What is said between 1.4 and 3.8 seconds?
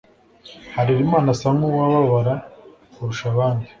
nkuwababara kurusha abandi